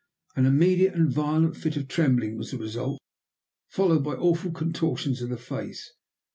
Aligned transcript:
An 0.35 0.47
immediate 0.47 0.95
and 0.95 1.11
violent 1.11 1.55
fit 1.55 1.77
of 1.77 1.87
trembling 1.87 2.35
was 2.35 2.49
the 2.49 2.57
result, 2.57 2.99
followed 3.67 4.03
by 4.03 4.13
awful 4.13 4.49
contortions 4.51 5.21
of 5.21 5.29
the 5.29 5.37
face. 5.37 5.93